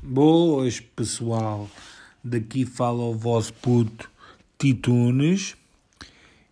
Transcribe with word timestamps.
Boas, 0.00 0.78
pessoal. 0.78 1.68
Daqui 2.22 2.64
fala 2.64 3.02
o 3.02 3.14
vosso 3.14 3.52
puto 3.54 4.08
Titunes. 4.56 5.56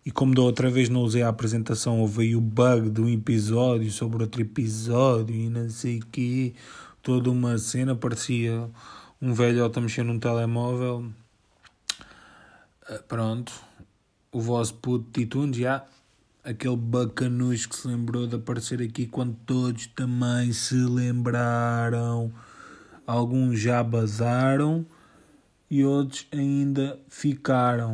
E 0.05 0.11
como 0.11 0.35
da 0.35 0.41
outra 0.41 0.69
vez 0.69 0.89
não 0.89 1.03
usei 1.03 1.21
a 1.21 1.29
apresentação, 1.29 2.01
houve 2.01 2.35
o 2.35 2.41
bug 2.41 2.89
de 2.89 2.99
um 2.99 3.07
episódio 3.07 3.89
sobre 3.91 4.23
outro 4.23 4.41
episódio 4.41 5.33
e 5.33 5.47
não 5.47 5.69
sei 5.69 6.01
o. 6.11 6.53
Toda 7.01 7.31
uma 7.31 7.57
cena, 7.57 7.95
parecia 7.95 8.69
um 9.21 9.33
velhote 9.33 9.79
a 9.79 9.81
mexer 9.81 10.03
num 10.03 10.19
telemóvel. 10.19 11.09
Ah, 12.89 12.99
pronto. 13.07 13.70
O 14.31 14.39
vosso 14.39 14.73
puto 14.75 15.05
Titunes, 15.11 15.57
já. 15.57 15.85
Aquele 16.43 16.75
bacanus 16.75 17.65
que 17.65 17.75
se 17.75 17.87
lembrou 17.87 18.25
de 18.25 18.35
aparecer 18.35 18.81
aqui 18.81 19.05
quando 19.05 19.35
todos 19.45 19.87
também 19.87 20.51
se 20.53 20.75
lembraram 20.75 22.31
alguns 23.05 23.59
já 23.59 23.83
basaram 23.83 24.85
e 25.69 25.83
outros 25.83 26.27
ainda 26.31 26.99
ficaram. 27.09 27.91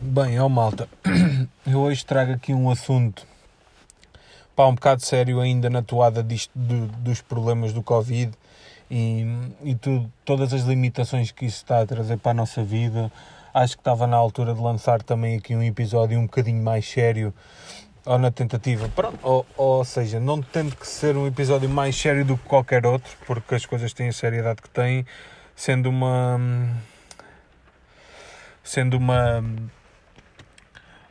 Bem, 0.00 0.38
ó 0.38 0.48
malta, 0.48 0.88
eu 1.66 1.80
hoje 1.80 2.04
trago 2.06 2.32
aqui 2.32 2.54
um 2.54 2.70
assunto 2.70 3.26
pá, 4.54 4.66
um 4.66 4.74
bocado 4.74 5.04
sério 5.04 5.40
ainda 5.40 5.68
na 5.68 5.82
toada 5.82 6.22
disto, 6.22 6.50
do, 6.54 6.86
dos 6.98 7.20
problemas 7.20 7.72
do 7.72 7.82
Covid 7.82 8.32
e, 8.90 9.26
e 9.62 9.74
tudo, 9.74 10.10
todas 10.24 10.52
as 10.52 10.62
limitações 10.62 11.30
que 11.30 11.46
isso 11.46 11.58
está 11.58 11.80
a 11.80 11.86
trazer 11.86 12.18
para 12.18 12.32
a 12.32 12.34
nossa 12.34 12.62
vida. 12.62 13.10
Acho 13.52 13.76
que 13.76 13.80
estava 13.80 14.06
na 14.06 14.16
altura 14.16 14.54
de 14.54 14.60
lançar 14.60 15.02
também 15.02 15.36
aqui 15.36 15.54
um 15.54 15.62
episódio 15.62 16.18
um 16.18 16.22
bocadinho 16.22 16.62
mais 16.62 16.88
sério, 16.88 17.32
ou 18.04 18.18
na 18.18 18.30
tentativa, 18.30 18.88
pronto, 18.88 19.18
ou, 19.22 19.46
ou 19.56 19.84
seja, 19.84 20.20
não 20.20 20.42
tendo 20.42 20.76
que 20.76 20.86
ser 20.86 21.16
um 21.16 21.26
episódio 21.26 21.68
mais 21.68 21.96
sério 21.96 22.24
do 22.24 22.36
que 22.36 22.44
qualquer 22.44 22.84
outro, 22.84 23.16
porque 23.26 23.54
as 23.54 23.64
coisas 23.64 23.92
têm 23.92 24.08
a 24.08 24.12
seriedade 24.12 24.60
que 24.60 24.68
têm, 24.68 25.06
sendo 25.56 25.88
uma. 25.88 26.38
sendo 28.62 28.96
uma. 28.98 29.42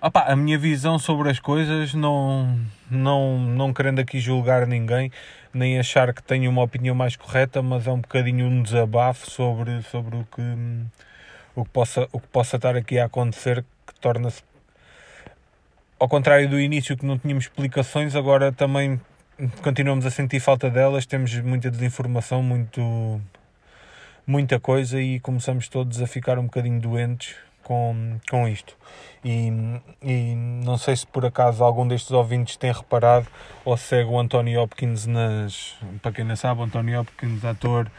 Opa, 0.05 0.23
a 0.23 0.35
minha 0.35 0.57
visão 0.57 0.99
sobre 0.99 1.29
as 1.29 1.39
coisas, 1.39 1.93
não, 1.93 2.59
não, 2.91 3.39
não 3.39 3.73
querendo 3.73 3.99
aqui 3.99 4.19
julgar 4.19 4.67
ninguém, 4.67 5.09
nem 5.53 5.79
achar 5.79 6.13
que 6.13 6.21
tenho 6.21 6.51
uma 6.51 6.61
opinião 6.61 6.93
mais 6.93 7.15
correta, 7.15 7.61
mas 7.61 7.87
é 7.87 7.89
um 7.89 8.01
bocadinho 8.01 8.45
um 8.47 8.61
desabafo 8.61 9.31
sobre, 9.31 9.81
sobre 9.83 10.17
o, 10.17 10.25
que, 10.25 10.41
o, 11.55 11.63
que 11.63 11.69
possa, 11.69 12.09
o 12.11 12.19
que 12.19 12.27
possa 12.27 12.57
estar 12.57 12.75
aqui 12.75 12.99
a 12.99 13.05
acontecer, 13.05 13.63
que 13.87 13.97
torna-se, 14.01 14.43
ao 15.97 16.09
contrário 16.09 16.49
do 16.49 16.59
início 16.59 16.97
que 16.97 17.05
não 17.05 17.17
tínhamos 17.17 17.45
explicações, 17.45 18.13
agora 18.13 18.51
também 18.51 18.99
continuamos 19.63 20.05
a 20.05 20.11
sentir 20.11 20.41
falta 20.41 20.69
delas, 20.69 21.05
temos 21.05 21.33
muita 21.39 21.71
desinformação, 21.71 22.43
muito, 22.43 23.21
muita 24.27 24.59
coisa 24.59 25.01
e 25.01 25.21
começamos 25.21 25.69
todos 25.69 26.01
a 26.01 26.07
ficar 26.07 26.37
um 26.37 26.43
bocadinho 26.43 26.81
doentes 26.81 27.37
com, 27.63 28.19
com 28.29 28.47
isto. 28.47 28.77
E, 29.23 29.51
e 30.01 30.35
não 30.35 30.77
sei 30.77 30.95
se 30.95 31.07
por 31.07 31.25
acaso 31.25 31.63
algum 31.63 31.87
destes 31.87 32.11
ouvintes 32.11 32.57
tem 32.57 32.71
reparado 32.71 33.27
ou 33.63 33.77
segue 33.77 34.09
o 34.09 34.19
Anthony 34.19 34.57
Hopkins 34.57 35.05
nas. 35.05 35.75
Para 36.01 36.11
quem 36.11 36.25
não 36.25 36.35
sabe, 36.35 36.61
o 36.61 36.63
Anthony 36.63 36.95
Hopkins, 36.95 37.43
ator. 37.45 37.89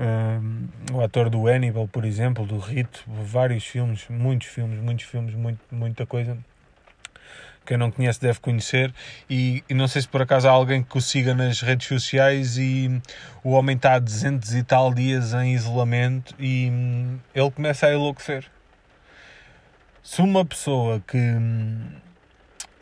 Uh, 0.00 0.94
o 0.94 1.00
ator 1.02 1.28
do 1.28 1.48
Hannibal, 1.48 1.88
por 1.88 2.04
exemplo, 2.04 2.46
do 2.46 2.56
Rito, 2.58 3.02
vários 3.06 3.64
filmes, 3.64 4.06
muitos 4.08 4.46
filmes, 4.46 4.78
muitos 4.80 5.04
filmes, 5.06 5.34
muito, 5.34 5.58
muita 5.72 6.06
coisa. 6.06 6.38
Quem 7.66 7.76
não 7.76 7.90
conhece 7.90 8.20
deve 8.20 8.38
conhecer. 8.38 8.94
E, 9.28 9.62
e, 9.68 9.74
não 9.74 9.88
sei 9.88 10.02
se 10.02 10.08
por 10.08 10.22
acaso 10.22 10.48
há 10.48 10.52
alguém 10.52 10.82
que 10.82 10.96
o 10.96 11.00
siga 11.00 11.34
nas 11.34 11.60
redes 11.60 11.86
sociais. 11.86 12.56
E 12.56 13.02
o 13.44 13.50
homem 13.50 13.76
está 13.76 13.94
há 13.94 13.98
200 13.98 14.54
e 14.54 14.62
tal 14.62 14.94
dias 14.94 15.34
em 15.34 15.52
isolamento 15.52 16.34
e 16.38 16.70
hum, 16.70 17.18
ele 17.34 17.50
começa 17.50 17.86
a 17.86 17.92
enlouquecer 17.92 18.48
se 20.08 20.22
uma 20.22 20.42
pessoa 20.42 21.02
que, 21.06 21.18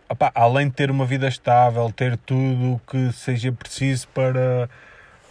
opa, 0.08 0.30
além 0.32 0.68
de 0.68 0.74
ter 0.74 0.92
uma 0.92 1.04
vida 1.04 1.26
estável, 1.26 1.90
ter 1.90 2.16
tudo 2.18 2.74
o 2.74 2.80
que 2.88 3.12
seja 3.12 3.50
preciso 3.50 4.06
para, 4.14 4.70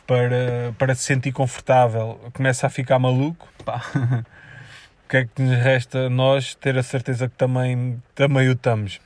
para, 0.06 0.75
para 0.78 0.94
se 0.94 1.03
sentir 1.03 1.31
confortável, 1.31 2.19
começa 2.33 2.67
a 2.67 2.69
ficar 2.69 3.00
maluco, 3.00 3.47
o 3.66 5.09
que 5.09 5.17
é 5.17 5.25
que 5.25 5.41
nos 5.41 5.57
resta 5.57 6.09
nós 6.09 6.53
ter 6.53 6.78
a 6.78 6.83
certeza 6.83 7.29
que 7.29 7.35
também, 7.35 8.03
também 8.13 8.50
o 8.50 8.51
estamos? 8.51 9.00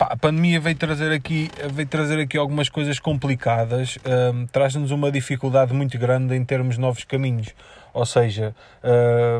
a 0.00 0.16
pandemia 0.16 0.60
veio 0.60 0.76
trazer 0.76 1.12
aqui, 1.12 1.50
veio 1.72 1.88
trazer 1.88 2.20
aqui 2.20 2.38
algumas 2.38 2.68
coisas 2.68 2.98
complicadas, 2.98 3.98
um, 4.32 4.46
traz-nos 4.46 4.90
uma 4.90 5.10
dificuldade 5.10 5.72
muito 5.72 5.98
grande 5.98 6.34
em 6.34 6.44
termos 6.44 6.78
novos 6.78 7.04
caminhos. 7.04 7.54
Ou 7.92 8.04
seja, 8.04 8.54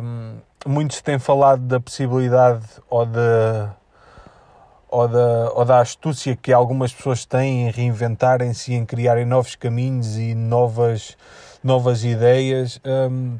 um, 0.02 0.38
muito 0.64 0.94
se 0.94 1.02
tem 1.02 1.18
falado 1.18 1.62
da 1.62 1.80
possibilidade 1.80 2.64
ou 2.88 3.04
da, 3.06 3.74
ou 4.88 5.08
da, 5.08 5.52
ou 5.54 5.64
da 5.64 5.80
astúcia 5.80 6.36
que 6.36 6.52
algumas 6.52 6.92
pessoas 6.92 7.24
têm 7.24 7.68
em 7.68 7.70
reinventarem-se 7.70 8.72
em 8.74 8.84
criarem 8.84 9.24
novos 9.24 9.54
caminhos 9.54 10.16
e 10.16 10.34
novas, 10.34 11.16
novas 11.62 12.04
ideias. 12.04 12.80
Um, 12.84 13.38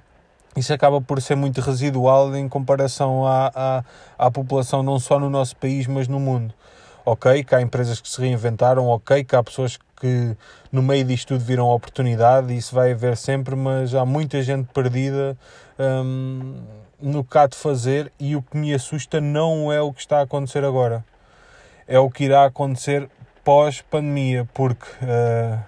isso 0.57 0.73
acaba 0.73 1.01
por 1.01 1.21
ser 1.21 1.35
muito 1.35 1.61
residual 1.61 2.35
em 2.37 2.49
comparação 2.49 3.27
à, 3.27 3.51
à, 3.55 3.85
à 4.19 4.31
população, 4.31 4.83
não 4.83 5.01
só 5.01 5.19
no 5.19 5.29
nosso 5.29 5.57
país, 5.57 5.87
mas 5.87 6.07
no 6.07 6.21
mundo 6.21 6.55
ok, 7.05 7.45
que 7.45 7.55
há 7.55 7.61
empresas 7.61 8.01
que 8.01 8.09
se 8.09 8.21
reinventaram, 8.21 8.87
ok, 8.87 9.25
que 9.25 9.37
há 9.37 9.43
pessoas 9.43 9.79
que 10.01 10.37
no 10.73 10.83
meio 10.83 11.05
disto 11.05 11.29
tudo 11.29 11.45
viram 11.45 11.69
oportunidade, 11.69 12.57
isso 12.57 12.75
vai 12.75 12.93
haver 12.93 13.17
sempre, 13.17 13.55
mas 13.55 13.95
há 13.95 14.05
muita 14.05 14.43
gente 14.43 14.69
perdida 14.73 15.37
hum, 15.79 16.57
no 17.05 17.23
que 17.23 17.37
há 17.37 17.47
de 17.47 17.57
fazer 17.57 18.11
e 18.19 18.35
o 18.35 18.43
que 18.43 18.57
me 18.57 18.73
assusta 18.73 19.21
não 19.21 19.71
é 19.71 19.81
o 19.81 19.93
que 19.93 20.01
está 20.01 20.21
a 20.21 20.23
acontecer 20.23 20.65
agora, 20.65 21.05
é 21.87 21.99
o 21.99 22.11
que 22.11 22.25
irá 22.25 22.47
acontecer 22.47 23.09
pós-pandemia, 23.45 24.49
porque 24.55 24.87
uh, 25.05 25.63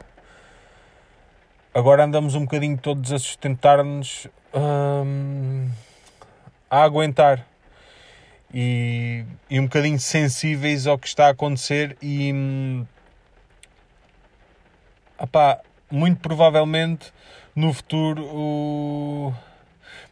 agora 1.74 2.04
andamos 2.04 2.34
um 2.34 2.40
bocadinho 2.40 2.78
todos 2.78 3.12
a 3.12 3.18
sustentar-nos 3.18 4.26
hum, 4.54 5.68
a 6.70 6.82
aguentar 6.82 7.46
e, 8.52 9.26
e 9.50 9.60
um 9.60 9.64
bocadinho 9.64 10.00
sensíveis 10.00 10.86
ao 10.86 10.98
que 10.98 11.06
está 11.06 11.26
a 11.26 11.30
acontecer 11.30 11.98
e 12.00 12.32
opá, 15.18 15.60
muito 15.90 16.18
provavelmente 16.20 17.12
no 17.54 17.74
futuro 17.74 18.24
o... 18.24 19.34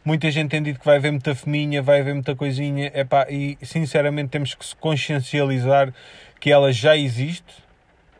muita 0.05 0.31
gente 0.31 0.51
tem 0.51 0.63
dito 0.63 0.79
que 0.79 0.85
vai 0.85 0.97
haver 0.97 1.11
muita 1.11 1.35
feminha, 1.35 1.81
vai 1.81 1.99
haver 1.99 2.13
muita 2.13 2.35
coisinha 2.35 2.91
epá, 2.93 3.27
e 3.29 3.57
sinceramente 3.61 4.29
temos 4.29 4.53
que 4.53 4.65
se 4.65 4.75
consciencializar 4.75 5.93
que 6.39 6.51
ela 6.51 6.71
já 6.71 6.95
existe 6.95 7.65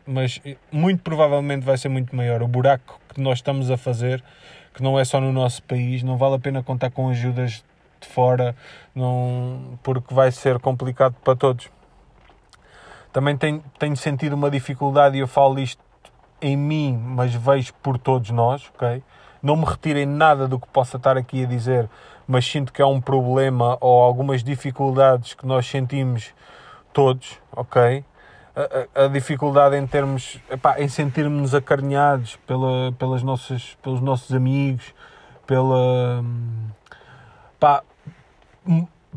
mas 0.06 0.40
muito 0.70 1.02
provavelmente 1.02 1.64
vai 1.64 1.76
ser 1.76 1.88
muito 1.88 2.14
maior 2.14 2.40
o 2.42 2.46
buraco 2.46 3.00
que 3.12 3.20
nós 3.20 3.38
estamos 3.38 3.70
a 3.70 3.76
fazer 3.76 4.22
que 4.76 4.82
não 4.82 4.98
é 4.98 5.04
só 5.06 5.18
no 5.18 5.32
nosso 5.32 5.62
país, 5.62 6.02
não 6.02 6.18
vale 6.18 6.34
a 6.34 6.38
pena 6.38 6.62
contar 6.62 6.90
com 6.90 7.08
ajudas 7.08 7.64
de 7.98 8.06
fora, 8.06 8.54
não, 8.94 9.78
porque 9.82 10.12
vai 10.12 10.30
ser 10.30 10.58
complicado 10.58 11.14
para 11.24 11.34
todos. 11.34 11.70
Também 13.10 13.38
tenho, 13.38 13.64
tenho 13.78 13.96
sentido 13.96 14.34
uma 14.34 14.50
dificuldade 14.50 15.16
e 15.16 15.20
eu 15.20 15.26
falo 15.26 15.58
isto 15.58 15.82
em 16.42 16.58
mim, 16.58 16.94
mas 16.94 17.34
vejo 17.34 17.72
por 17.82 17.96
todos 17.96 18.28
nós, 18.28 18.70
ok? 18.74 19.02
Não 19.46 19.54
me 19.54 19.64
retirem 19.64 20.06
nada 20.06 20.48
do 20.48 20.58
que 20.58 20.66
possa 20.66 20.96
estar 20.96 21.16
aqui 21.16 21.44
a 21.44 21.46
dizer, 21.46 21.88
mas 22.26 22.44
sinto 22.44 22.72
que 22.72 22.82
é 22.82 22.84
um 22.84 23.00
problema 23.00 23.78
ou 23.80 24.02
algumas 24.02 24.42
dificuldades 24.42 25.34
que 25.34 25.46
nós 25.46 25.64
sentimos 25.68 26.34
todos, 26.92 27.38
ok? 27.52 28.04
A, 28.56 29.02
a, 29.02 29.04
a 29.04 29.06
dificuldade 29.08 29.76
em 29.76 29.86
termos, 29.86 30.40
epá, 30.50 30.80
em 30.80 30.88
sentirmos 30.88 31.54
acarinhados 31.54 32.34
pela, 32.44 32.90
pelas 32.98 33.22
nossas, 33.22 33.78
pelos 33.80 34.00
nossos 34.00 34.34
amigos, 34.34 34.92
pela, 35.46 36.24
pá, 37.60 37.84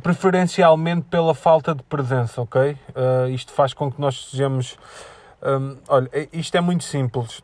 preferencialmente 0.03 1.07
pela 1.09 1.33
falta 1.33 1.73
de 1.73 1.81
presença, 1.81 2.39
ok? 2.39 2.77
Uh, 2.89 3.29
isto 3.31 3.51
faz 3.51 3.73
com 3.73 3.91
que 3.91 3.99
nós 3.99 4.29
sejamos. 4.29 4.77
Um, 5.41 5.75
olha, 5.87 6.07
é, 6.13 6.29
isto 6.31 6.55
é 6.55 6.61
muito 6.61 6.83
simples. 6.83 7.41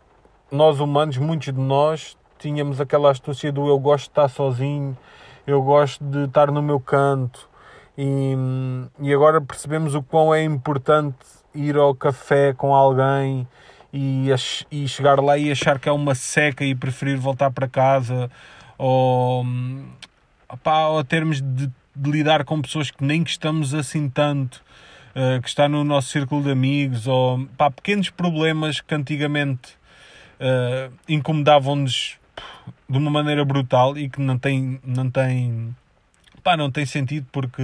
Nós 0.51 0.79
humanos, 0.79 1.17
muitos 1.17 1.51
de 1.51 1.59
nós, 1.59 2.15
tínhamos 2.39 2.79
aquela 2.81 3.11
astúcia 3.11 3.51
do 3.51 3.67
eu 3.67 3.79
gosto 3.79 4.05
de 4.05 4.11
estar 4.11 4.27
sozinho, 4.27 4.97
eu 5.45 5.61
gosto 5.61 6.03
de 6.03 6.25
estar 6.25 6.51
no 6.51 6.61
meu 6.61 6.79
canto, 6.79 7.49
e, 7.97 8.35
e 8.99 9.13
agora 9.13 9.39
percebemos 9.39 9.95
o 9.95 10.03
quão 10.03 10.33
é 10.33 10.43
importante 10.43 11.17
ir 11.53 11.77
ao 11.77 11.95
café 11.95 12.53
com 12.53 12.75
alguém 12.75 13.47
e, 13.93 14.27
e 14.69 14.87
chegar 14.87 15.21
lá 15.21 15.37
e 15.37 15.49
achar 15.49 15.79
que 15.79 15.87
é 15.87 15.91
uma 15.91 16.13
seca 16.13 16.65
e 16.65 16.75
preferir 16.75 17.17
voltar 17.17 17.51
para 17.51 17.67
casa 17.67 18.29
ou, 18.77 19.45
opá, 20.49 20.87
ou 20.89 21.03
termos 21.03 21.41
de, 21.41 21.71
de, 21.95 22.11
lidar 22.11 22.43
com 22.43 22.61
pessoas 22.61 22.91
que 22.91 23.01
nem 23.03 23.23
gostamos 23.23 23.73
assim 23.73 24.09
tanto 24.09 24.61
uh, 25.15 25.41
que 25.41 25.47
está 25.47 25.69
no 25.69 25.85
nosso 25.85 26.09
círculo 26.09 26.43
de 26.43 26.51
amigos 26.51 27.07
ou 27.07 27.47
pá, 27.57 27.71
pequenos 27.71 28.09
problemas 28.09 28.81
que 28.81 28.93
antigamente 28.93 29.77
uh, 30.41 30.91
incomodavam-nos 31.07 32.19
de 32.89 32.97
uma 32.97 33.11
maneira 33.11 33.43
brutal 33.43 33.97
e 33.97 34.09
que 34.09 34.21
não 34.21 34.37
tem, 34.37 34.79
não 34.83 35.09
tem, 35.09 35.75
pá, 36.43 36.55
não 36.55 36.71
tem 36.71 36.85
sentido 36.85 37.27
porque 37.31 37.63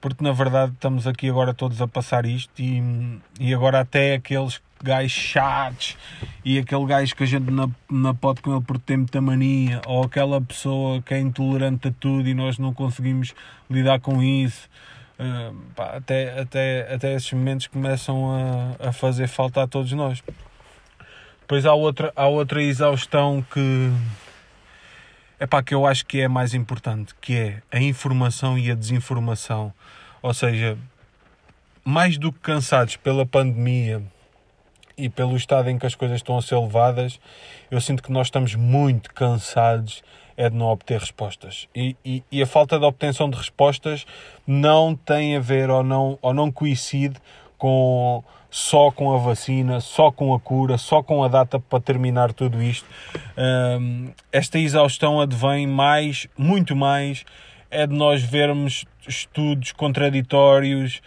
porque 0.00 0.22
na 0.22 0.32
verdade 0.32 0.72
estamos 0.72 1.06
aqui 1.06 1.28
agora 1.28 1.52
todos 1.52 1.82
a 1.82 1.88
passar 1.88 2.26
isto 2.26 2.52
e, 2.60 3.20
e 3.40 3.52
agora 3.52 3.80
até 3.80 4.14
aqueles 4.14 4.60
gajos 4.82 5.12
chatos 5.12 5.96
e 6.44 6.58
aquele 6.58 6.84
gajo 6.86 7.16
que 7.16 7.24
a 7.24 7.26
gente 7.26 7.50
não, 7.50 7.74
não 7.90 8.14
pode 8.14 8.40
com 8.40 8.52
ele 8.54 8.64
porque 8.64 8.84
tem 8.86 8.98
muita 8.98 9.20
mania 9.20 9.80
ou 9.86 10.04
aquela 10.04 10.40
pessoa 10.40 11.02
que 11.02 11.14
é 11.14 11.18
intolerante 11.18 11.88
a 11.88 11.92
tudo 11.98 12.28
e 12.28 12.34
nós 12.34 12.58
não 12.58 12.72
conseguimos 12.74 13.34
lidar 13.70 13.98
com 13.98 14.22
isso 14.22 14.68
uh, 15.18 15.56
pá, 15.74 15.96
até, 15.96 16.40
até, 16.40 16.94
até 16.94 17.14
esses 17.14 17.32
momentos 17.32 17.66
começam 17.66 18.76
a, 18.80 18.88
a 18.88 18.92
fazer 18.92 19.26
falta 19.26 19.62
a 19.62 19.66
todos 19.66 19.90
nós 19.92 20.22
depois 21.46 21.64
há 21.64 21.74
outra, 21.74 22.12
há 22.16 22.26
outra 22.26 22.60
exaustão 22.60 23.40
que 23.52 23.88
é 25.38 25.46
pá, 25.46 25.62
que 25.62 25.72
eu 25.72 25.86
acho 25.86 26.04
que 26.04 26.20
é 26.20 26.26
mais 26.26 26.54
importante, 26.54 27.14
que 27.20 27.36
é 27.36 27.62
a 27.70 27.78
informação 27.78 28.58
e 28.58 28.68
a 28.68 28.74
desinformação. 28.74 29.72
Ou 30.20 30.34
seja, 30.34 30.76
mais 31.84 32.18
do 32.18 32.32
que 32.32 32.40
cansados 32.40 32.96
pela 32.96 33.24
pandemia 33.24 34.02
e 34.98 35.08
pelo 35.08 35.36
estado 35.36 35.70
em 35.70 35.78
que 35.78 35.86
as 35.86 35.94
coisas 35.94 36.16
estão 36.16 36.36
a 36.36 36.42
ser 36.42 36.56
levadas, 36.56 37.20
eu 37.70 37.80
sinto 37.80 38.02
que 38.02 38.10
nós 38.10 38.26
estamos 38.26 38.56
muito 38.56 39.14
cansados 39.14 40.02
é 40.36 40.50
de 40.50 40.56
não 40.56 40.66
obter 40.66 40.98
respostas. 40.98 41.68
E, 41.72 41.96
e, 42.04 42.24
e, 42.30 42.42
a 42.42 42.46
falta 42.46 42.76
de 42.76 42.84
obtenção 42.84 43.30
de 43.30 43.36
respostas 43.36 44.04
não 44.44 44.96
tem 44.96 45.36
a 45.36 45.40
ver 45.40 45.70
ou 45.70 45.84
não, 45.84 46.18
ou 46.20 46.34
não 46.34 46.50
coincide 46.50 47.16
com 47.56 48.22
só 48.56 48.90
com 48.90 49.14
a 49.14 49.18
vacina, 49.18 49.80
só 49.80 50.10
com 50.10 50.32
a 50.32 50.40
cura, 50.40 50.78
só 50.78 51.02
com 51.02 51.22
a 51.22 51.28
data 51.28 51.60
para 51.60 51.78
terminar 51.78 52.32
tudo 52.32 52.62
isto. 52.62 52.88
Um, 53.36 54.08
esta 54.32 54.58
exaustão 54.58 55.20
advém 55.20 55.66
mais, 55.66 56.26
muito 56.38 56.74
mais, 56.74 57.22
é 57.70 57.86
de 57.86 57.94
nós 57.94 58.22
vermos 58.22 58.86
estudos 59.06 59.72
contraditórios, 59.72 61.02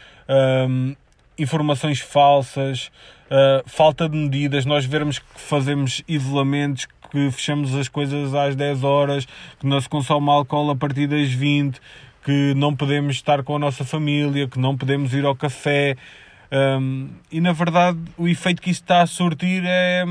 um, 0.69 0.95
informações 1.39 1.99
falsas, 1.99 2.91
uh, 3.31 3.67
falta 3.67 4.07
de 4.07 4.15
medidas, 4.15 4.63
nós 4.63 4.85
vermos 4.85 5.17
que 5.17 5.25
fazemos 5.33 6.03
isolamentos, 6.07 6.87
que 7.09 7.31
fechamos 7.31 7.73
as 7.73 7.87
coisas 7.87 8.35
às 8.35 8.55
10 8.55 8.83
horas, 8.83 9.25
que 9.59 9.65
não 9.65 9.81
se 9.81 9.89
consome 9.89 10.29
álcool 10.29 10.69
a 10.69 10.75
partir 10.75 11.07
das 11.07 11.31
20, 11.31 11.81
que 12.23 12.53
não 12.55 12.75
podemos 12.75 13.15
estar 13.15 13.41
com 13.41 13.55
a 13.55 13.59
nossa 13.59 13.83
família, 13.83 14.47
que 14.47 14.59
não 14.59 14.77
podemos 14.77 15.15
ir 15.15 15.25
ao 15.25 15.35
café. 15.35 15.95
Um, 16.51 17.09
e 17.31 17.39
na 17.39 17.53
verdade 17.53 17.99
o 18.17 18.27
efeito 18.27 18.61
que 18.61 18.71
isso 18.71 18.81
está 18.81 19.01
a 19.01 19.07
surtir 19.07 19.63
é. 19.65 20.03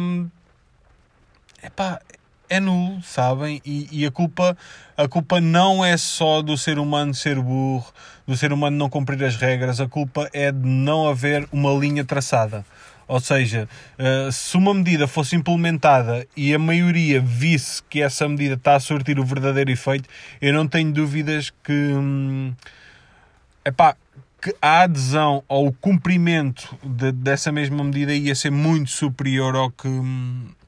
Epá, 1.63 2.01
é 2.49 2.61
nulo, 2.61 3.03
sabem? 3.03 3.61
E, 3.65 3.89
e, 3.91 4.07
a, 4.07 4.11
culpa, 4.11 4.57
a 4.97 5.09
culpa 5.09 5.41
não 5.41 5.85
é 5.85 5.97
só 5.97 6.41
do 6.41 6.57
ser 6.57 6.79
humano 6.79 7.13
ser 7.13 7.39
burro, 7.41 7.93
do 8.27 8.37
ser 8.37 8.53
humano 8.53 8.77
não 8.77 8.89
cumprir 8.89 9.23
as 9.25 9.37
regras, 9.37 9.81
a 9.81 9.89
culpa 9.89 10.31
é 10.33 10.51
de 10.51 10.67
não 10.67 11.09
haver 11.09 11.47
uma 11.53 11.73
linha 11.73 12.05
traçada. 12.05 12.65
Ou 13.07 13.21
seja, 13.21 13.67
uh, 13.99 14.31
se 14.31 14.57
uma 14.57 14.75
medida 14.75 15.09
fosse 15.09 15.35
implementada 15.35 16.27
e 16.37 16.55
a 16.55 16.59
maioria 16.59 17.21
visse 17.21 17.83
que 17.89 18.03
essa 18.03 18.29
medida 18.29 18.55
está 18.55 18.77
a 18.77 18.81
surtir 18.81 19.19
o 19.19 19.25
verdadeiro 19.25 19.71
efeito, 19.71 20.09
eu 20.41 20.53
não 20.53 20.69
tenho 20.69 20.93
dúvidas 20.93 21.51
que. 21.65 21.73
Hum, 21.73 22.53
epá, 23.65 23.97
que 24.41 24.55
a 24.63 24.83
adesão 24.83 25.43
ou 25.49 25.69
o 25.69 25.73
cumprimento 25.73 26.79
de, 26.83 27.11
dessa 27.13 27.51
mesma 27.51 27.83
medida 27.83 28.15
ia 28.15 28.35
ser 28.35 28.51
muito 28.51 28.91
superior 28.91 29.57
ao 29.57 29.71
que, 29.71 29.89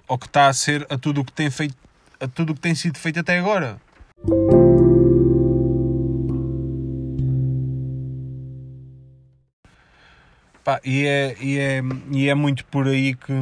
ao 0.08 0.19
que 0.19 0.26
está 0.26 0.49
a 0.49 0.52
ser 0.52 0.87
a 0.90 0.99
tudo 0.99 1.20
o 1.20 1.25
que 1.25 1.32
tem 1.32 1.50
feito 1.50 1.75
a 2.20 2.28
tudo 2.28 2.50
o 2.50 2.55
que 2.55 2.61
tem 2.61 2.75
sido 2.75 2.99
feito 2.99 3.19
até 3.19 3.38
agora. 3.38 3.81
Pá, 10.62 10.78
e, 10.84 11.06
é, 11.06 11.37
e, 11.40 11.58
é, 11.58 11.81
e 12.12 12.28
é 12.28 12.34
muito 12.34 12.66
por 12.66 12.87
aí 12.87 13.14
que, 13.14 13.32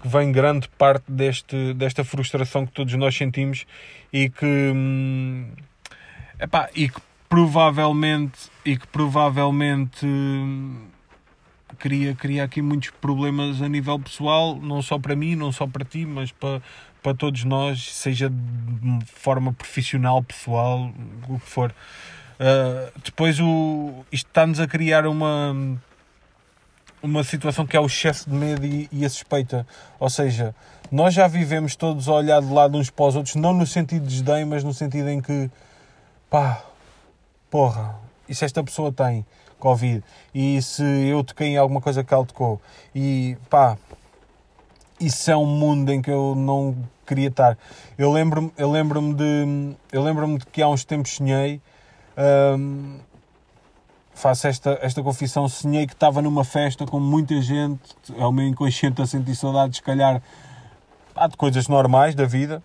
que 0.00 0.08
vem 0.08 0.30
grande 0.30 0.68
parte 0.68 1.10
deste, 1.10 1.74
desta 1.74 2.04
frustração 2.04 2.64
que 2.64 2.72
todos 2.72 2.94
nós 2.94 3.16
sentimos 3.16 3.66
e 4.12 4.30
que, 4.30 4.72
epá, 6.40 6.70
e 6.76 6.88
que 6.88 7.00
provavelmente 7.28 8.50
e 8.64 8.76
que 8.76 8.86
provavelmente 8.86 10.06
cria, 11.78 12.14
cria 12.14 12.44
aqui 12.44 12.62
muitos 12.62 12.90
problemas 12.90 13.60
a 13.60 13.68
nível 13.68 13.98
pessoal, 13.98 14.56
não 14.56 14.80
só 14.82 14.98
para 14.98 15.14
mim, 15.14 15.34
não 15.34 15.52
só 15.52 15.66
para 15.66 15.84
ti, 15.84 16.06
mas 16.06 16.32
para, 16.32 16.62
para 17.02 17.14
todos 17.14 17.44
nós, 17.44 17.94
seja 17.94 18.30
de 18.30 19.06
forma 19.06 19.52
profissional, 19.52 20.22
pessoal, 20.22 20.90
o 21.28 21.38
que 21.38 21.46
for. 21.46 21.74
Uh, 22.40 23.00
depois 23.04 23.40
o, 23.40 24.04
isto 24.12 24.28
está-nos 24.28 24.60
a 24.60 24.66
criar 24.66 25.06
uma, 25.06 25.56
uma 27.02 27.24
situação 27.24 27.66
que 27.66 27.76
é 27.76 27.80
o 27.80 27.86
excesso 27.86 28.30
de 28.30 28.36
medo 28.36 28.64
e, 28.64 28.88
e, 28.92 29.04
a 29.04 29.10
suspeita. 29.10 29.66
Ou 29.98 30.08
seja, 30.08 30.54
nós 30.90 31.14
já 31.14 31.26
vivemos 31.26 31.74
todos 31.74 32.08
a 32.08 32.12
olhar 32.12 32.40
de 32.40 32.52
lado 32.52 32.78
uns 32.78 32.90
para 32.90 33.06
os 33.06 33.16
outros, 33.16 33.34
não 33.34 33.52
no 33.52 33.66
sentido 33.66 34.02
de 34.02 34.08
desdém, 34.08 34.44
mas 34.44 34.62
no 34.62 34.72
sentido 34.72 35.08
em 35.08 35.20
que 35.20 35.50
pá, 36.30 36.62
porra, 37.50 37.96
e 38.28 38.34
se 38.34 38.44
esta 38.44 38.62
pessoa 38.62 38.92
tem 38.92 39.24
Covid? 39.58 40.02
E 40.34 40.60
se 40.62 40.82
eu 40.82 41.24
toquei 41.24 41.48
em 41.48 41.56
alguma 41.56 41.80
coisa 41.80 42.04
que 42.04 42.12
ela 42.12 42.24
tocou? 42.24 42.60
E 42.94 43.36
pá, 43.48 43.76
isso 45.00 45.30
é 45.30 45.36
um 45.36 45.46
mundo 45.46 45.90
em 45.92 46.02
que 46.02 46.10
eu 46.10 46.34
não 46.36 46.76
queria 47.06 47.28
estar. 47.28 47.56
Eu 47.96 48.12
lembro-me 48.12 48.52
eu 48.56 48.70
lembro 48.70 49.14
de, 49.14 49.74
eu 49.92 50.02
lembro 50.02 50.38
de 50.38 50.46
que 50.46 50.62
há 50.62 50.68
uns 50.68 50.84
tempos 50.84 51.12
sonhei, 51.12 51.60
hum, 52.58 52.98
faço 54.12 54.48
esta, 54.48 54.78
esta 54.82 55.02
confissão, 55.02 55.48
sonhei 55.48 55.86
que 55.86 55.92
estava 55.94 56.20
numa 56.20 56.44
festa 56.44 56.84
com 56.84 56.98
muita 56.98 57.40
gente, 57.40 57.80
é 58.16 58.26
o 58.26 58.32
meu 58.32 58.46
inconsciente 58.46 59.00
a 59.00 59.06
sentir 59.06 59.34
saudades, 59.36 59.76
se 59.76 59.82
calhar, 59.82 60.20
há 61.14 61.26
de 61.28 61.36
coisas 61.36 61.68
normais 61.68 62.14
da 62.14 62.24
vida, 62.24 62.62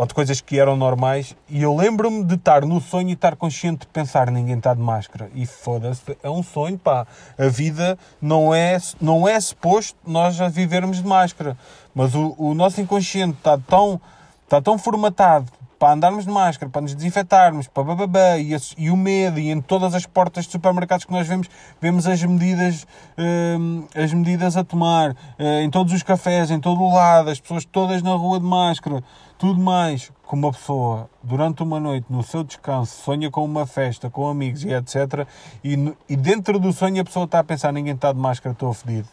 ou 0.00 0.06
de 0.06 0.14
coisas 0.14 0.40
que 0.40 0.58
eram 0.58 0.76
normais, 0.76 1.36
e 1.46 1.60
eu 1.60 1.76
lembro-me 1.76 2.24
de 2.24 2.34
estar 2.36 2.64
no 2.64 2.80
sonho 2.80 3.10
e 3.10 3.12
estar 3.12 3.36
consciente 3.36 3.80
de 3.80 3.88
pensar 3.88 4.30
ninguém 4.30 4.56
está 4.56 4.72
de 4.72 4.80
máscara. 4.80 5.30
E 5.34 5.44
foda-se, 5.44 6.16
é 6.22 6.30
um 6.30 6.42
sonho, 6.42 6.78
pá. 6.78 7.06
A 7.38 7.48
vida 7.48 7.98
não 8.18 8.54
é, 8.54 8.78
não 8.98 9.28
é 9.28 9.38
suposto 9.38 9.94
nós 10.06 10.36
já 10.36 10.48
vivermos 10.48 11.02
de 11.02 11.06
máscara. 11.06 11.54
Mas 11.94 12.14
o, 12.14 12.34
o 12.38 12.54
nosso 12.54 12.80
inconsciente 12.80 13.36
está 13.36 13.58
tão, 13.58 14.00
está 14.44 14.58
tão 14.62 14.78
formatado 14.78 15.52
para 15.80 15.94
andarmos 15.94 16.26
de 16.26 16.30
máscara, 16.30 16.70
para 16.70 16.82
nos 16.82 16.94
desinfetarmos, 16.94 17.66
para 17.66 17.82
bababá, 17.82 18.36
e, 18.36 18.54
e 18.76 18.90
o 18.90 18.96
medo, 18.98 19.40
e 19.40 19.50
em 19.50 19.62
todas 19.62 19.94
as 19.94 20.04
portas 20.04 20.44
de 20.44 20.52
supermercados 20.52 21.06
que 21.06 21.10
nós 21.10 21.26
vemos, 21.26 21.48
vemos 21.80 22.06
as 22.06 22.22
medidas, 22.22 22.86
hum, 23.18 23.86
as 23.96 24.12
medidas 24.12 24.58
a 24.58 24.62
tomar, 24.62 25.16
eh, 25.38 25.62
em 25.62 25.70
todos 25.70 25.94
os 25.94 26.02
cafés, 26.02 26.50
em 26.50 26.60
todo 26.60 26.82
o 26.82 26.94
lado, 26.94 27.30
as 27.30 27.40
pessoas 27.40 27.64
todas 27.64 28.02
na 28.02 28.12
rua 28.12 28.38
de 28.38 28.44
máscara, 28.44 29.02
tudo 29.38 29.58
mais. 29.58 30.12
Que 30.28 30.34
uma 30.34 30.52
pessoa, 30.52 31.08
durante 31.22 31.62
uma 31.62 31.80
noite, 31.80 32.06
no 32.10 32.22
seu 32.22 32.44
descanso, 32.44 33.02
sonha 33.02 33.30
com 33.30 33.42
uma 33.42 33.66
festa, 33.66 34.10
com 34.10 34.28
amigos 34.28 34.62
e 34.62 34.72
etc. 34.72 35.26
E, 35.64 35.94
e 36.08 36.14
dentro 36.14 36.58
do 36.60 36.74
sonho 36.74 37.00
a 37.00 37.04
pessoa 37.04 37.24
está 37.24 37.38
a 37.38 37.44
pensar, 37.44 37.72
ninguém 37.72 37.94
está 37.94 38.12
de 38.12 38.18
máscara, 38.18 38.52
estou 38.52 38.72
fedido. 38.74 39.08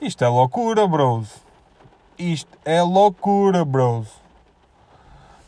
Isto 0.00 0.24
é 0.24 0.28
loucura, 0.28 0.86
bros. 0.86 1.28
Isto 2.16 2.56
é 2.64 2.80
loucura, 2.80 3.64
bros 3.64 4.19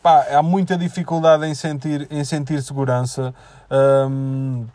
pá, 0.03 0.27
há 0.31 0.43
muita 0.43 0.77
dificuldade 0.77 1.47
em 1.47 1.55
sentir, 1.55 2.09
em 2.11 2.25
sentir 2.25 2.63
segurança. 2.63 3.35
Um, 3.71 4.67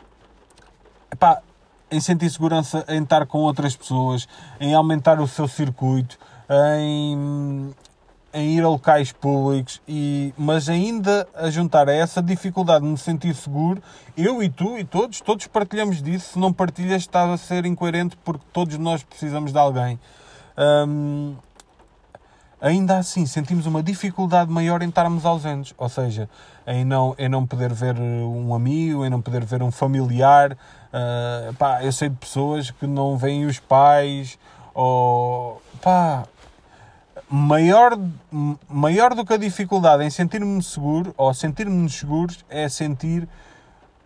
pá, 1.18 1.42
em 1.90 2.00
sentir 2.00 2.30
segurança 2.30 2.84
em 2.88 3.02
estar 3.02 3.26
com 3.26 3.38
outras 3.38 3.76
pessoas, 3.76 4.28
em 4.60 4.74
aumentar 4.74 5.20
o 5.20 5.26
seu 5.26 5.48
circuito, 5.48 6.18
em, 6.50 7.74
em 8.32 8.56
ir 8.56 8.62
a 8.62 8.68
locais 8.68 9.10
públicos, 9.12 9.80
e, 9.88 10.32
mas 10.36 10.68
ainda 10.68 11.26
a 11.34 11.50
juntar 11.50 11.88
a 11.88 11.92
essa 11.92 12.22
dificuldade 12.22 12.84
de 12.84 12.90
me 12.90 12.98
sentir 12.98 13.34
seguro, 13.34 13.82
eu 14.16 14.42
e 14.42 14.48
tu 14.48 14.78
e 14.78 14.84
todos, 14.84 15.20
todos 15.20 15.46
partilhamos 15.46 16.02
disso. 16.02 16.32
Se 16.34 16.38
não 16.38 16.52
partilhas, 16.52 17.02
estás 17.02 17.30
a 17.30 17.36
ser 17.36 17.64
incoerente 17.64 18.16
porque 18.24 18.44
todos 18.52 18.76
nós 18.76 19.02
precisamos 19.02 19.52
de 19.52 19.58
alguém. 19.58 19.98
Um, 20.58 21.36
ainda 22.60 22.98
assim 22.98 23.26
sentimos 23.26 23.66
uma 23.66 23.82
dificuldade 23.82 24.50
maior 24.50 24.82
em 24.82 24.88
estarmos 24.88 25.24
ausentes, 25.24 25.74
ou 25.76 25.88
seja, 25.88 26.28
em 26.66 26.84
não, 26.84 27.14
em 27.18 27.28
não 27.28 27.46
poder 27.46 27.72
ver 27.72 27.98
um 27.98 28.54
amigo, 28.54 29.04
em 29.04 29.10
não 29.10 29.20
poder 29.20 29.44
ver 29.44 29.62
um 29.62 29.70
familiar. 29.70 30.52
Uh, 30.52 31.54
pá, 31.54 31.82
eu 31.82 31.92
sei 31.92 32.08
de 32.08 32.16
pessoas 32.16 32.70
que 32.70 32.86
não 32.86 33.16
veem 33.16 33.46
os 33.46 33.58
pais, 33.58 34.38
ou 34.74 35.62
pá, 35.80 36.24
maior, 37.30 37.98
maior 38.68 39.14
do 39.14 39.24
que 39.24 39.34
a 39.34 39.36
dificuldade 39.36 40.02
em 40.04 40.10
sentir-me 40.10 40.62
seguro 40.62 41.14
ou 41.16 41.32
sentir-me 41.34 41.88
seguros 41.88 42.44
é 42.48 42.68
sentir 42.68 43.28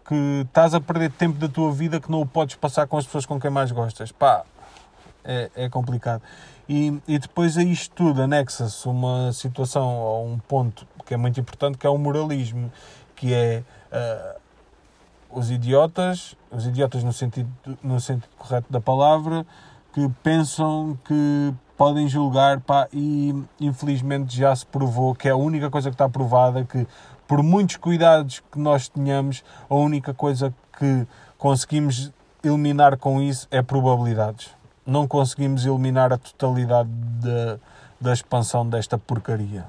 que 0.07 0.43
estás 0.47 0.75
a 0.75 0.81
perder 0.81 1.11
tempo 1.13 1.39
da 1.39 1.49
tua 1.49 1.73
vida 1.73 2.01
que 2.01 2.11
não 2.11 2.21
o 2.21 2.27
podes 2.27 2.57
passar 2.57 2.87
com 2.87 2.99
as 2.99 3.07
pessoas 3.07 3.25
com 3.25 3.41
quem 3.41 3.51
mais 3.51 3.71
gostas. 3.71 4.11
Pá, 4.13 4.45
é, 5.25 5.51
é 5.55 5.69
complicado. 5.69 6.23
E, 6.75 7.03
e 7.07 7.19
depois 7.19 7.59
a 7.59 7.63
isto 7.63 7.95
tudo 7.95 8.23
anexa-se 8.23 8.89
uma 8.89 9.31
situação 9.35 9.95
ou 9.95 10.27
um 10.27 10.39
ponto 10.39 10.87
que 11.05 11.13
é 11.13 11.19
muito 11.19 11.39
importante 11.39 11.77
que 11.77 11.87
é 11.87 11.91
o 11.91 11.99
moralismo, 11.99 12.73
que 13.15 13.35
é 13.35 13.63
uh, 13.93 14.41
os 15.39 15.51
idiotas, 15.51 16.35
os 16.51 16.67
idiotas 16.67 17.05
no 17.05 17.13
sentido, 17.13 17.53
no 17.83 18.01
sentido 18.01 18.31
correto 18.39 18.73
da 18.73 18.81
palavra, 18.81 19.45
que 19.93 20.09
pensam 20.23 20.99
que 21.05 21.53
podem 21.77 22.09
julgar 22.09 22.59
pá, 22.61 22.89
e 22.91 23.35
infelizmente 23.61 24.35
já 24.35 24.57
se 24.57 24.65
provou 24.65 25.15
que 25.15 25.29
é 25.29 25.33
a 25.33 25.37
única 25.37 25.69
coisa 25.69 25.91
que 25.91 25.95
está 25.95 26.09
provada 26.09 26.65
que 26.65 26.87
por 27.29 27.43
muitos 27.43 27.77
cuidados 27.77 28.43
que 28.51 28.59
nós 28.59 28.89
tenhamos, 28.89 29.45
a 29.69 29.75
única 29.75 30.15
coisa 30.15 30.55
que 30.79 31.07
conseguimos 31.37 32.11
eliminar 32.43 32.97
com 32.97 33.21
isso 33.21 33.47
é 33.51 33.61
probabilidades. 33.61 34.62
Não 34.87 35.07
conseguimos 35.07 35.65
eliminar 35.65 36.13
a 36.13 36.19
totalidade 36.19 36.89
da, 36.91 37.59
da 38.01 38.13
expansão 38.13 38.69
desta 38.69 38.99
porcaria. 38.99 39.65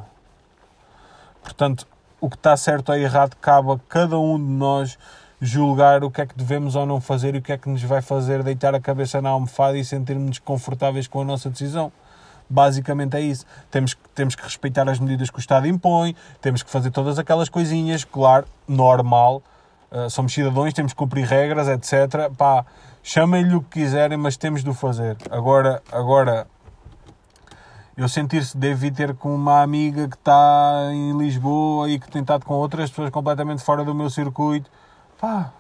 Portanto, 1.44 1.86
o 2.20 2.30
que 2.30 2.36
está 2.36 2.56
certo 2.56 2.90
ou 2.90 2.96
errado 2.96 3.36
cabe 3.36 3.72
a 3.72 3.80
cada 3.90 4.18
um 4.18 4.38
de 4.38 4.50
nós 4.50 4.98
julgar 5.42 6.06
o 6.06 6.10
que 6.10 6.22
é 6.22 6.26
que 6.26 6.38
devemos 6.38 6.74
ou 6.76 6.86
não 6.86 7.02
fazer 7.02 7.36
e 7.36 7.40
o 7.40 7.42
que 7.42 7.52
é 7.52 7.58
que 7.58 7.68
nos 7.68 7.84
vai 7.84 8.02
fazer 8.02 8.42
deitar 8.42 8.74
a 8.74 8.80
cabeça 8.80 9.22
na 9.22 9.30
almofada 9.30 9.78
e 9.78 9.84
sentirmos 9.84 10.30
desconfortáveis 10.30 11.06
com 11.06 11.22
a 11.22 11.26
nossa 11.26 11.50
decisão. 11.50 11.92
Basicamente 12.50 13.18
é 13.18 13.22
isso. 13.22 13.46
Temos, 13.70 13.98
temos 14.16 14.36
que 14.36 14.44
respeitar 14.44 14.88
as 14.88 15.00
medidas 15.00 15.30
que 15.30 15.38
o 15.38 15.42
Estado 15.42 15.68
impõe, 15.68 16.16
temos 16.42 16.64
que 16.64 16.70
fazer 16.70 16.92
todas 16.92 17.20
aquelas 17.20 17.50
coisinhas, 17.50 18.06
claro, 18.06 18.46
normal. 18.66 19.44
Uh, 19.94 20.10
somos 20.10 20.34
cidadãos, 20.34 20.74
temos 20.74 20.92
que 20.92 20.98
cumprir 20.98 21.24
regras, 21.28 21.68
etc. 21.68 22.32
Pá, 22.36 22.66
chamem-lhe 23.04 23.54
o 23.54 23.62
que 23.62 23.82
quiserem, 23.82 24.18
mas 24.18 24.36
temos 24.36 24.64
de 24.64 24.70
o 24.72 24.74
fazer. 24.74 25.16
Agora, 25.30 25.84
agora 25.92 26.48
eu 27.96 28.10
sentir-se 28.10 28.58
devo 28.58 28.90
ter 28.92 29.14
com 29.14 29.36
uma 29.36 29.62
amiga 29.62 30.08
que 30.08 30.16
está 30.16 30.90
em 30.92 31.16
Lisboa 31.16 31.88
e 31.92 32.00
que 32.00 32.10
tem 32.10 32.24
estado 32.24 32.44
com 32.44 32.56
outras 32.56 32.90
pessoas 32.90 33.12
completamente 33.12 33.62
fora 33.62 33.84
do 33.84 33.94
meu 33.94 34.10
circuito. 34.10 34.68
Pá, 35.22 35.54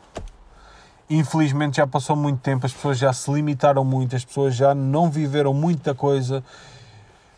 infelizmente 1.07 1.77
já 1.77 1.85
passou 1.85 2.15
muito 2.15 2.39
tempo, 2.39 2.65
as 2.65 2.73
pessoas 2.73 2.97
já 2.97 3.13
se 3.13 3.31
limitaram 3.31 3.85
muito, 3.85 4.15
as 4.15 4.25
pessoas 4.25 4.55
já 4.55 4.73
não 4.73 5.11
viveram 5.11 5.53
muita 5.53 5.93
coisa 5.93 6.43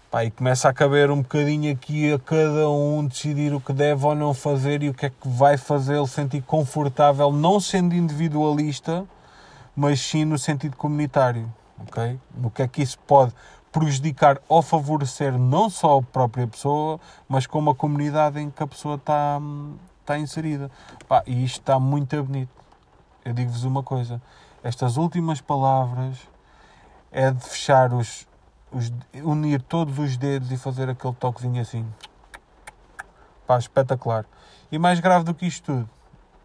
Pá, 0.09 0.23
e 0.23 0.31
começa 0.31 0.69
a 0.69 0.73
caber 0.73 1.09
um 1.11 1.21
bocadinho 1.21 1.73
aqui 1.73 2.13
a 2.13 2.19
cada 2.19 2.69
um 2.69 3.05
decidir 3.05 3.53
o 3.53 3.59
que 3.59 3.73
deve 3.73 4.05
ou 4.05 4.15
não 4.15 4.33
fazer 4.33 4.83
e 4.83 4.89
o 4.89 4.93
que 4.93 5.07
é 5.07 5.09
que 5.09 5.27
vai 5.27 5.57
fazê-lo 5.57 6.07
sentir 6.07 6.41
confortável, 6.41 7.31
não 7.31 7.59
sendo 7.59 7.95
individualista, 7.95 9.05
mas 9.75 9.99
sim 9.99 10.23
no 10.23 10.37
sentido 10.37 10.77
comunitário. 10.77 11.51
ok? 11.79 12.19
No 12.37 12.49
que 12.49 12.61
é 12.61 12.67
que 12.67 12.81
isso 12.81 12.97
pode 12.99 13.33
prejudicar 13.71 14.39
ou 14.47 14.61
favorecer 14.61 15.37
não 15.37 15.69
só 15.69 15.97
a 15.97 16.01
própria 16.01 16.47
pessoa, 16.47 16.97
mas 17.27 17.45
como 17.45 17.71
a 17.71 17.75
comunidade 17.75 18.39
em 18.39 18.49
que 18.49 18.63
a 18.63 18.67
pessoa 18.67 18.95
está, 18.95 19.41
está 19.99 20.17
inserida. 20.17 20.71
Pá, 21.09 21.23
e 21.27 21.43
isto 21.43 21.59
está 21.59 21.77
muito 21.77 22.23
bonito. 22.23 22.49
Eu 23.25 23.33
digo-vos 23.33 23.65
uma 23.65 23.83
coisa: 23.83 24.21
estas 24.63 24.95
últimas 24.95 25.41
palavras 25.41 26.15
é 27.11 27.31
de 27.31 27.43
fechar 27.43 27.91
os, 27.93 28.25
os, 28.75 28.91
unir 29.23 29.61
todos 29.61 29.97
os 29.97 30.17
dedos 30.17 30.51
e 30.51 30.57
fazer 30.57 30.89
aquele 30.89 31.13
toquezinho 31.13 31.61
assim. 31.61 31.87
Pá, 33.47 33.57
espetacular. 33.57 34.25
E 34.71 34.77
mais 34.77 34.99
grave 34.99 35.23
do 35.23 35.33
que 35.33 35.45
isto 35.45 35.63
tudo, 35.63 35.89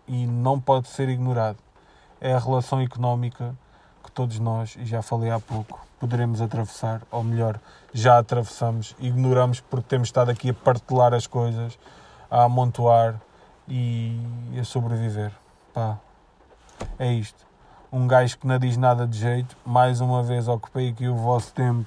e 0.07 0.27
não 0.27 0.61
pode 0.61 0.89
ser 0.89 1.09
ignorado, 1.09 1.59
é 2.21 2.33
a 2.33 2.39
relação 2.39 2.81
económica 2.81 3.55
que 4.05 4.13
todos 4.13 4.39
nós, 4.39 4.77
e 4.79 4.85
já 4.85 5.03
falei 5.03 5.31
há 5.31 5.41
pouco, 5.41 5.85
poderemos 5.99 6.41
atravessar, 6.41 7.03
ou 7.11 7.25
melhor, 7.25 7.59
já 7.93 8.19
atravessamos, 8.19 8.95
ignoramos 9.01 9.61
porque 9.61 9.89
temos 9.89 10.09
estado 10.09 10.31
aqui 10.31 10.51
a 10.51 10.55
partelar 10.55 11.13
as 11.13 11.27
coisas, 11.27 11.79
a 12.31 12.45
amontoar 12.45 13.21
e 13.67 14.21
a 14.59 14.65
sobreviver. 14.65 15.33
Pá, 15.75 15.99
é 16.99 17.13
isto. 17.13 17.45
Um 17.93 18.07
gajo 18.07 18.39
que 18.39 18.47
não 18.47 18.59
diz 18.59 18.77
nada 18.77 19.07
de 19.07 19.19
jeito, 19.19 19.57
mais 19.67 20.01
uma 20.01 20.23
vez 20.23 20.47
ocupei 20.47 20.91
aqui 20.91 21.09
o 21.09 21.17
vosso 21.17 21.53
tempo 21.53 21.87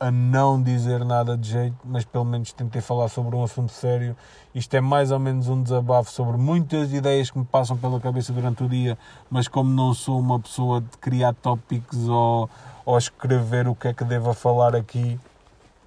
a 0.00 0.10
não 0.10 0.62
dizer 0.62 1.04
nada 1.04 1.36
de 1.36 1.50
jeito, 1.50 1.76
mas 1.84 2.04
pelo 2.04 2.24
menos 2.24 2.52
tentei 2.52 2.80
falar 2.80 3.08
sobre 3.08 3.34
um 3.34 3.42
assunto 3.42 3.72
sério. 3.72 4.16
Isto 4.54 4.74
é 4.74 4.80
mais 4.80 5.10
ou 5.10 5.18
menos 5.18 5.48
um 5.48 5.62
desabafo 5.62 6.10
sobre 6.10 6.36
muitas 6.36 6.92
ideias 6.92 7.30
que 7.30 7.38
me 7.38 7.44
passam 7.44 7.76
pela 7.76 8.00
cabeça 8.00 8.32
durante 8.32 8.62
o 8.62 8.68
dia, 8.68 8.96
mas 9.28 9.48
como 9.48 9.70
não 9.70 9.92
sou 9.92 10.18
uma 10.20 10.38
pessoa 10.38 10.80
de 10.80 10.96
criar 10.98 11.34
tópicos 11.34 12.08
ou, 12.08 12.48
ou 12.84 12.96
escrever 12.96 13.66
o 13.66 13.74
que 13.74 13.88
é 13.88 13.94
que 13.94 14.04
devo 14.04 14.32
falar 14.32 14.76
aqui, 14.76 15.18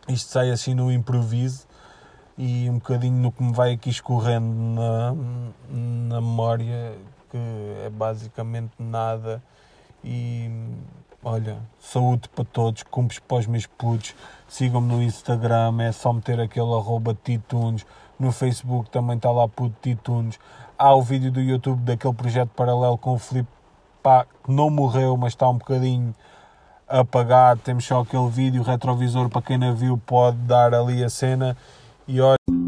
isto 0.08 0.30
sai 0.30 0.52
assim 0.52 0.74
no 0.74 0.92
improviso 0.92 1.66
e 2.38 2.70
um 2.70 2.76
bocadinho 2.76 3.18
no 3.18 3.32
que 3.32 3.44
me 3.44 3.54
vai 3.54 3.74
aqui 3.74 3.90
escorrendo 3.90 4.48
na, 4.48 5.14
na 5.70 6.22
memória, 6.22 6.98
que 7.30 7.38
é 7.86 7.90
basicamente 7.90 8.72
nada. 8.80 9.42
E 10.04 10.50
olha, 11.24 11.58
saúde 11.80 12.28
para 12.30 12.46
todos, 12.46 12.84
cumpres 12.84 13.20
para 13.20 13.38
os 13.38 13.48
meus 13.48 13.66
putos, 13.66 14.16
sigam-me 14.48 14.88
no 14.88 15.02
Instagram, 15.02 15.82
é 15.82 15.92
só 15.92 16.12
meter 16.12 16.40
aquele 16.40 16.74
arroba 16.74 17.18
titunes, 17.24 17.86
no 18.20 18.32
Facebook 18.32 18.90
também 18.90 19.18
está 19.18 19.32
lá 19.32 19.48
puto 19.48 19.76
titunes, 19.82 20.40
há 20.78 20.94
o 20.94 21.02
vídeo 21.02 21.32
do 21.32 21.42
YouTube 21.42 21.82
daquele 21.82 22.14
projeto 22.14 22.50
paralelo 22.50 22.98
com 22.98 23.14
o 23.14 23.20
Filipe, 23.20 23.50
pá, 24.02 24.26
que 24.44 24.52
não 24.52 24.70
morreu, 24.70 25.16
mas 25.16 25.34
está 25.34 25.48
um 25.50 25.58
bocadinho 25.58 26.14
apagado, 26.88 27.62
temos 27.64 27.86
só 27.86 28.02
aquele 28.02 28.30
vídeo, 28.30 28.64
retrovisor 28.64 29.30
para 29.30 29.42
quem 29.42 29.58
não 29.58 29.76
viu 29.76 29.98
pode 29.98 30.38
dar 30.38 30.74
ali 30.74 31.04
a 31.04 31.10
cena, 31.10 31.56
e 32.08 32.20
olha... 32.20 32.61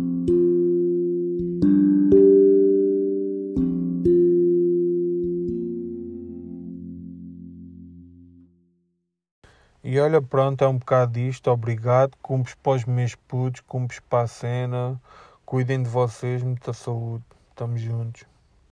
olha, 10.04 10.22
pronto, 10.22 10.64
é 10.64 10.68
um 10.68 10.78
bocado 10.78 11.14
disto. 11.14 11.50
Obrigado. 11.50 12.16
Cumpres 12.22 12.56
para 12.56 12.74
os 12.74 12.86
meus 12.86 13.16
putos, 13.16 13.62
cumpres 13.62 14.00
para 14.02 14.24
a 14.24 14.28
cena. 14.28 15.02
Cuidem 15.46 15.82
de 15.82 15.90
vocês, 15.90 16.44
muita 16.44 16.74
saúde. 16.74 17.24
Estamos 17.50 17.82
juntos. 17.82 18.33